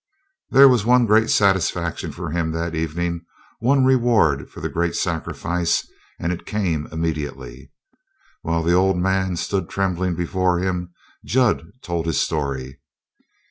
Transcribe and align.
There 0.49 0.67
was 0.67 0.83
one 0.83 1.05
great 1.05 1.29
satisfaction 1.29 2.11
for 2.11 2.31
him 2.31 2.53
that 2.53 2.73
evening, 2.73 3.21
one 3.59 3.85
reward 3.85 4.49
for 4.49 4.59
the 4.59 4.67
great 4.67 4.95
sacrifice, 4.95 5.87
and 6.17 6.33
it 6.33 6.47
came 6.47 6.87
immediately. 6.91 7.71
While 8.41 8.63
the 8.63 8.73
old 8.73 8.97
man 8.97 9.35
stood 9.35 9.69
trembling 9.69 10.15
before 10.15 10.57
him, 10.57 10.91
Jud 11.23 11.67
told 11.83 12.07
his 12.07 12.19
story. 12.19 12.79